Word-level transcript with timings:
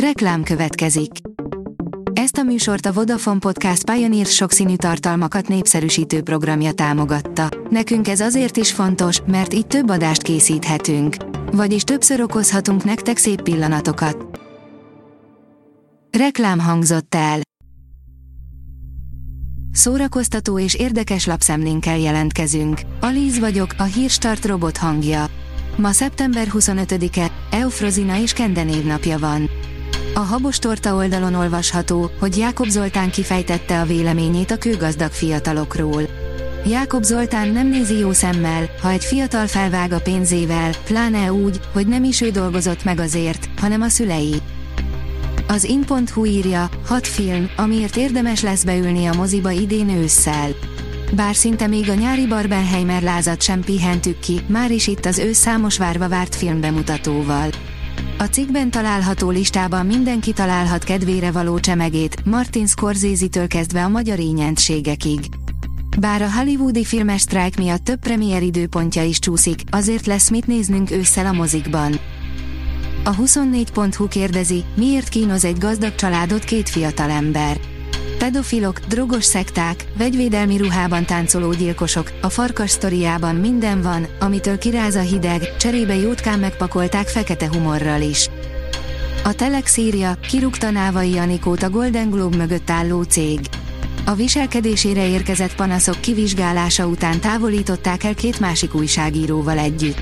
Reklám 0.00 0.42
következik. 0.42 1.10
Ezt 2.12 2.36
a 2.36 2.42
műsort 2.42 2.86
a 2.86 2.92
Vodafone 2.92 3.38
Podcast 3.38 3.90
Pioneer 3.90 4.26
sokszínű 4.26 4.76
tartalmakat 4.76 5.48
népszerűsítő 5.48 6.22
programja 6.22 6.72
támogatta. 6.72 7.48
Nekünk 7.70 8.08
ez 8.08 8.20
azért 8.20 8.56
is 8.56 8.72
fontos, 8.72 9.20
mert 9.26 9.54
így 9.54 9.66
több 9.66 9.90
adást 9.90 10.22
készíthetünk. 10.22 11.16
Vagyis 11.52 11.82
többször 11.82 12.20
okozhatunk 12.20 12.84
nektek 12.84 13.16
szép 13.16 13.42
pillanatokat. 13.42 14.40
Reklám 16.18 16.58
hangzott 16.58 17.14
el. 17.14 17.40
Szórakoztató 19.72 20.58
és 20.58 20.74
érdekes 20.74 21.26
lapszemlénkkel 21.26 21.98
jelentkezünk. 21.98 22.80
Alíz 23.00 23.38
vagyok, 23.38 23.74
a 23.78 23.82
hírstart 23.82 24.44
robot 24.44 24.76
hangja. 24.76 25.26
Ma 25.76 25.92
szeptember 25.92 26.48
25-e, 26.52 27.32
Eufrozina 27.50 28.20
és 28.20 28.32
Kende 28.32 28.62
névnapja 28.62 29.18
van. 29.18 29.48
A 30.16 30.20
Habos 30.20 30.58
Torta 30.58 30.94
oldalon 30.94 31.34
olvasható, 31.34 32.10
hogy 32.18 32.36
Jákob 32.36 32.68
Zoltán 32.68 33.10
kifejtette 33.10 33.80
a 33.80 33.84
véleményét 33.84 34.50
a 34.50 34.56
kőgazdag 34.56 35.10
fiatalokról. 35.10 36.02
Jákob 36.66 37.02
Zoltán 37.02 37.48
nem 37.48 37.68
nézi 37.68 37.98
jó 37.98 38.12
szemmel, 38.12 38.70
ha 38.82 38.90
egy 38.90 39.04
fiatal 39.04 39.46
felvág 39.46 39.92
a 39.92 40.00
pénzével, 40.00 40.70
pláne 40.84 41.32
úgy, 41.32 41.60
hogy 41.72 41.86
nem 41.86 42.04
is 42.04 42.20
ő 42.20 42.30
dolgozott 42.30 42.84
meg 42.84 43.00
azért, 43.00 43.48
hanem 43.60 43.82
a 43.82 43.88
szülei. 43.88 44.34
Az 45.48 45.64
in.hu 45.64 46.24
írja, 46.24 46.68
hat 46.86 47.06
film, 47.06 47.50
amiért 47.56 47.96
érdemes 47.96 48.42
lesz 48.42 48.64
beülni 48.64 49.06
a 49.06 49.14
moziba 49.14 49.50
idén 49.50 49.88
ősszel. 49.88 50.50
Bár 51.12 51.34
szinte 51.34 51.66
még 51.66 51.90
a 51.90 51.94
nyári 51.94 52.26
Barbenheimer 52.26 53.02
lázat 53.02 53.42
sem 53.42 53.60
pihentük 53.60 54.18
ki, 54.18 54.40
már 54.46 54.70
is 54.70 54.86
itt 54.86 55.04
az 55.04 55.18
ősz 55.18 55.38
számos 55.38 55.78
várva 55.78 56.08
várt 56.08 56.34
filmbemutatóval. 56.34 57.48
A 58.18 58.24
cikkben 58.24 58.70
található 58.70 59.30
listában 59.30 59.86
mindenki 59.86 60.32
találhat 60.32 60.84
kedvére 60.84 61.30
való 61.30 61.58
csemegét, 61.58 62.24
Martin 62.24 62.66
Scorsese-től 62.66 63.46
kezdve 63.46 63.84
a 63.84 63.88
magyar 63.88 64.18
ényentségekig. 64.18 65.20
Bár 65.98 66.22
a 66.22 66.32
hollywoodi 66.32 66.84
filmes 66.84 67.20
sztrájk 67.20 67.56
miatt 67.56 67.84
több 67.84 68.00
premier 68.00 68.42
időpontja 68.42 69.02
is 69.02 69.18
csúszik, 69.18 69.60
azért 69.70 70.06
lesz 70.06 70.30
mit 70.30 70.46
néznünk 70.46 70.90
ősszel 70.90 71.26
a 71.26 71.32
mozikban. 71.32 71.98
A 73.04 73.14
24.hu 73.14 74.08
kérdezi, 74.08 74.64
miért 74.74 75.08
kínoz 75.08 75.44
egy 75.44 75.58
gazdag 75.58 75.94
családot 75.94 76.44
két 76.44 76.68
fiatal 76.68 77.10
ember. 77.10 77.60
Pedofilok, 78.18 78.78
drogos 78.78 79.24
szekták, 79.24 79.84
vegyvédelmi 79.98 80.56
ruhában 80.56 81.04
táncoló 81.04 81.52
gyilkosok, 81.52 82.12
a 82.22 82.28
farkas 82.28 82.70
sztoriában 82.70 83.34
minden 83.34 83.82
van, 83.82 84.06
amitől 84.20 84.58
kiráz 84.58 84.94
a 84.94 85.00
hideg, 85.00 85.56
cserébe 85.56 85.94
jótkán 85.94 86.38
megpakolták 86.38 87.08
fekete 87.08 87.48
humorral 87.52 88.00
is. 88.00 88.28
A 89.24 89.32
Telex 89.32 89.76
írja, 89.76 90.18
kirúgta 90.28 90.70
Návai 90.70 91.18
Anikót 91.18 91.62
a 91.62 91.70
Golden 91.70 92.10
Globe 92.10 92.36
mögött 92.36 92.70
álló 92.70 93.02
cég. 93.02 93.40
A 94.04 94.14
viselkedésére 94.14 95.08
érkezett 95.08 95.54
panaszok 95.54 96.00
kivizsgálása 96.00 96.86
után 96.86 97.20
távolították 97.20 98.04
el 98.04 98.14
két 98.14 98.40
másik 98.40 98.74
újságíróval 98.74 99.58
együtt. 99.58 100.00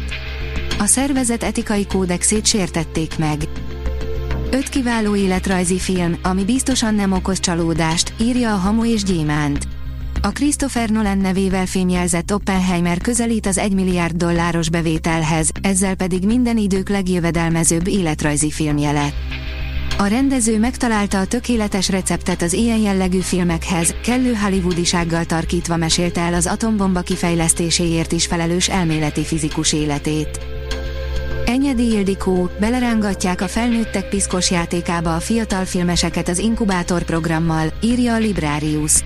A 0.78 0.86
szervezet 0.86 1.42
etikai 1.42 1.86
kódexét 1.86 2.46
sértették 2.46 3.18
meg. 3.18 3.48
Öt 4.54 4.68
kiváló 4.68 5.16
életrajzi 5.16 5.78
film, 5.78 6.18
ami 6.22 6.44
biztosan 6.44 6.94
nem 6.94 7.12
okoz 7.12 7.40
csalódást, 7.40 8.14
írja 8.20 8.52
a 8.52 8.56
Hamu 8.56 8.84
és 8.84 9.02
Gyémánt. 9.02 9.66
A 10.22 10.28
Christopher 10.28 10.90
Nolan 10.90 11.18
nevével 11.18 11.66
fémjelzett 11.66 12.32
Oppenheimer 12.32 12.98
közelít 12.98 13.46
az 13.46 13.58
1 13.58 13.72
milliárd 13.72 14.16
dolláros 14.16 14.70
bevételhez, 14.70 15.50
ezzel 15.62 15.94
pedig 15.94 16.26
minden 16.26 16.56
idők 16.56 16.88
legjövedelmezőbb 16.88 17.86
életrajzi 17.86 18.50
filmje 18.50 18.92
lett. 18.92 19.14
A 19.98 20.06
rendező 20.06 20.58
megtalálta 20.58 21.18
a 21.18 21.26
tökéletes 21.26 21.88
receptet 21.88 22.42
az 22.42 22.52
ilyen 22.52 22.78
jellegű 22.78 23.20
filmekhez, 23.20 23.94
kellő 24.02 24.34
hollywoodisággal 24.34 25.24
tarkítva 25.24 25.76
mesélte 25.76 26.20
el 26.20 26.34
az 26.34 26.46
atombomba 26.46 27.00
kifejlesztéséért 27.00 28.12
is 28.12 28.26
felelős 28.26 28.68
elméleti 28.68 29.24
fizikus 29.24 29.72
életét. 29.72 30.53
Enyedi 31.46 31.92
Ildikó, 31.92 32.50
belerángatják 32.60 33.40
a 33.40 33.48
felnőttek 33.48 34.08
piszkos 34.08 34.50
játékába 34.50 35.14
a 35.14 35.20
fiatal 35.20 35.64
filmeseket 35.64 36.28
az 36.28 36.38
inkubátor 36.38 37.02
programmal, 37.02 37.72
írja 37.80 38.14
a 38.14 38.18
Librarius. 38.18 39.04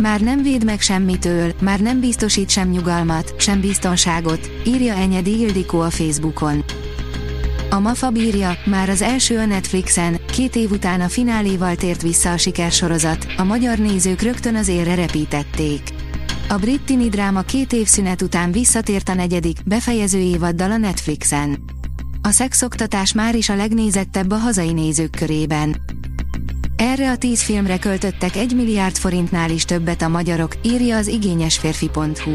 Már 0.00 0.20
nem 0.20 0.42
véd 0.42 0.64
meg 0.64 0.80
semmitől, 0.80 1.52
már 1.60 1.80
nem 1.80 2.00
biztosít 2.00 2.50
sem 2.50 2.68
nyugalmat, 2.68 3.34
sem 3.38 3.60
biztonságot, 3.60 4.50
írja 4.66 4.94
Enyedi 4.94 5.40
Ildikó 5.40 5.80
a 5.80 5.90
Facebookon. 5.90 6.64
A 7.70 7.78
Mafa 7.78 8.10
bírja, 8.10 8.56
már 8.64 8.88
az 8.88 9.02
első 9.02 9.38
a 9.38 9.44
Netflixen, 9.44 10.20
két 10.32 10.56
év 10.56 10.70
után 10.70 11.00
a 11.00 11.08
fináléval 11.08 11.74
tért 11.74 12.02
vissza 12.02 12.32
a 12.32 12.36
sikersorozat, 12.36 13.26
a 13.36 13.44
magyar 13.44 13.78
nézők 13.78 14.20
rögtön 14.20 14.54
az 14.54 14.68
érre 14.68 14.94
repítették. 14.94 15.80
A 16.52 16.56
brit 16.56 16.82
tini 16.82 17.08
dráma 17.08 17.40
két 17.40 17.72
év 17.72 17.86
szünet 17.86 18.22
után 18.22 18.52
visszatért 18.52 19.08
a 19.08 19.14
negyedik, 19.14 19.58
befejező 19.64 20.18
évaddal 20.18 20.70
a 20.70 20.76
Netflixen. 20.76 21.64
A 22.22 22.30
szexoktatás 22.30 23.12
már 23.12 23.34
is 23.34 23.48
a 23.48 23.54
legnézettebb 23.54 24.30
a 24.30 24.36
hazai 24.36 24.72
nézők 24.72 25.10
körében. 25.10 25.76
Erre 26.76 27.10
a 27.10 27.16
tíz 27.16 27.42
filmre 27.42 27.78
költöttek 27.78 28.36
egy 28.36 28.54
milliárd 28.54 28.96
forintnál 28.96 29.50
is 29.50 29.64
többet 29.64 30.02
a 30.02 30.08
magyarok, 30.08 30.56
írja 30.62 30.96
az 30.96 31.06
igényesférfi.hu. 31.06 32.32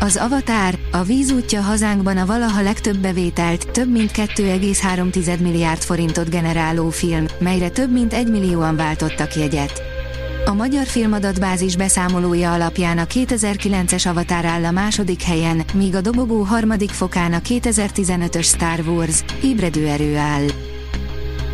Az 0.00 0.16
Avatár, 0.16 0.78
a 0.92 1.02
vízútja 1.02 1.60
hazánkban 1.60 2.16
a 2.16 2.26
valaha 2.26 2.62
legtöbb 2.62 2.96
bevételt, 2.96 3.70
több 3.70 3.90
mint 3.90 4.10
2,3 4.10 5.40
milliárd 5.40 5.82
forintot 5.82 6.30
generáló 6.30 6.90
film, 6.90 7.26
melyre 7.38 7.70
több 7.70 7.92
mint 7.92 8.12
egy 8.12 8.30
millióan 8.30 8.76
váltottak 8.76 9.34
jegyet. 9.34 9.91
A 10.44 10.52
Magyar 10.54 10.86
Filmadatbázis 10.86 11.76
beszámolója 11.76 12.52
alapján 12.52 12.98
a 12.98 13.04
2009-es 13.04 14.08
Avatar 14.08 14.44
áll 14.44 14.64
a 14.64 14.70
második 14.70 15.22
helyen, 15.22 15.62
míg 15.74 15.94
a 15.94 16.00
dobogó 16.00 16.42
harmadik 16.42 16.90
fokán 16.90 17.32
a 17.32 17.38
2015-ös 17.38 18.44
Star 18.44 18.80
Wars, 18.86 19.24
ébredő 19.42 19.86
erő 19.86 20.16
áll. 20.16 20.46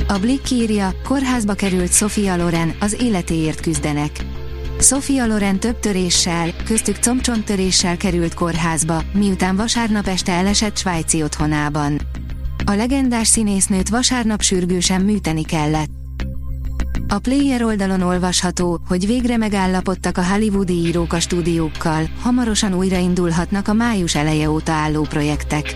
A 0.09 0.19
Blick 0.19 0.51
írja, 0.51 0.91
kórházba 1.05 1.53
került 1.53 1.93
Sofia 1.93 2.37
Loren, 2.37 2.75
az 2.81 2.97
életéért 3.01 3.61
küzdenek. 3.61 4.11
Sofia 4.81 5.27
Loren 5.27 5.61
több 5.61 5.79
töréssel, 5.79 6.51
köztük 6.65 6.97
combcsonttöréssel 6.97 7.97
került 7.97 8.35
kórházba, 8.35 9.03
miután 9.13 9.57
vasárnap 9.57 10.07
este 10.07 10.33
elesett 10.33 10.77
svájci 10.77 11.23
otthonában. 11.23 12.01
A 12.65 12.73
legendás 12.73 13.29
színésznőt 13.29 13.89
vasárnap 13.89 14.43
sürgősen 14.43 15.01
műteni 15.01 15.45
kellett. 15.45 15.98
A 17.09 17.19
Player 17.19 17.63
oldalon 17.63 18.03
olvasható, 18.03 18.81
hogy 18.89 19.07
végre 19.07 19.37
megállapodtak 19.37 20.19
a 20.19 20.25
hollywoodi 20.25 20.73
írók 20.73 21.13
a 21.13 21.21
stúdiókkal, 21.21 22.09
hamarosan 22.21 22.75
újraindulhatnak 22.75 23.69
a 23.69 23.73
május 23.73 24.15
eleje 24.15 24.51
óta 24.51 24.73
álló 24.73 25.03
projektek. 25.03 25.75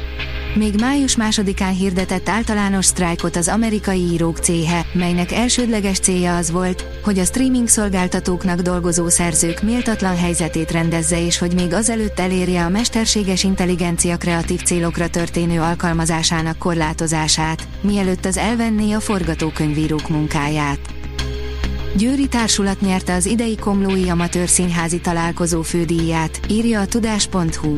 Még 0.55 0.75
május 0.81 1.17
másodikán 1.17 1.75
hirdetett 1.75 2.29
általános 2.29 2.85
sztrájkot 2.85 3.37
az 3.37 3.49
amerikai 3.49 4.01
írók 4.01 4.39
céhe, 4.39 4.87
melynek 4.93 5.33
elsődleges 5.33 5.99
célja 5.99 6.37
az 6.37 6.51
volt, 6.51 6.85
hogy 7.05 7.19
a 7.19 7.25
streaming 7.25 7.69
szolgáltatóknak 7.69 8.61
dolgozó 8.61 9.09
szerzők 9.09 9.63
méltatlan 9.63 10.17
helyzetét 10.17 10.71
rendezze 10.71 11.25
és 11.25 11.39
hogy 11.39 11.55
még 11.55 11.73
azelőtt 11.73 12.21
elérje 12.21 12.65
a 12.65 12.69
mesterséges 12.69 13.45
intelligencia 13.45 14.17
kreatív 14.17 14.63
célokra 14.63 15.09
történő 15.09 15.61
alkalmazásának 15.61 16.59
korlátozását, 16.59 17.69
mielőtt 17.81 18.25
az 18.25 18.37
elvenné 18.37 18.93
a 18.93 19.01
forgatókönyvírók 19.01 20.09
munkáját. 20.09 20.81
Győri 21.97 22.29
Társulat 22.29 22.81
nyerte 22.81 23.15
az 23.15 23.27
idei 23.27 23.57
Komlói 23.57 24.09
Amatőr 24.09 24.49
Színházi 24.49 25.01
Találkozó 25.01 25.63
fődíját, 25.63 26.41
írja 26.49 26.81
a 26.81 26.87
tudás.hu. 26.87 27.77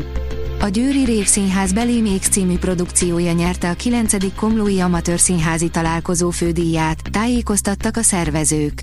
A 0.60 0.68
Győri 0.68 1.04
Rév 1.04 1.26
Színház 1.26 1.72
Belémék 1.72 2.22
című 2.22 2.58
produkciója 2.58 3.32
nyerte 3.32 3.70
a 3.70 3.74
9. 3.74 4.34
Komlói 4.36 4.80
Amatőr 4.80 5.18
Színházi 5.18 5.68
Találkozó 5.68 6.30
fődíját, 6.30 6.98
tájékoztattak 7.10 7.96
a 7.96 8.02
szervezők. 8.02 8.82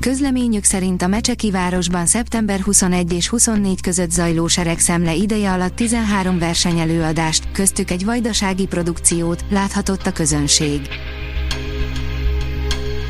Közleményük 0.00 0.64
szerint 0.64 1.02
a 1.02 1.06
Mecseki 1.06 1.50
városban 1.50 2.06
szeptember 2.06 2.60
21 2.60 3.12
és 3.12 3.28
24 3.28 3.80
között 3.80 4.10
zajló 4.10 4.46
seregszemle 4.46 5.14
ideje 5.14 5.52
alatt 5.52 5.76
13 5.76 6.38
versenyelőadást, 6.38 7.48
köztük 7.52 7.90
egy 7.90 8.04
vajdasági 8.04 8.66
produkciót 8.66 9.44
láthatott 9.50 10.06
a 10.06 10.12
közönség. 10.12 10.80